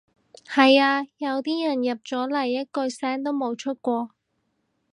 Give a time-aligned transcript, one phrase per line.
[0.51, 4.09] 係呀，有啲人入咗嚟一句聲都冇出過